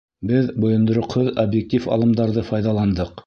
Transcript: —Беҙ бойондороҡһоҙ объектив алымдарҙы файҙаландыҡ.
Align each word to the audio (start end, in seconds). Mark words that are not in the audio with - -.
—Беҙ 0.29 0.47
бойондороҡһоҙ 0.63 1.29
объектив 1.45 1.87
алымдарҙы 1.97 2.47
файҙаландыҡ. 2.51 3.15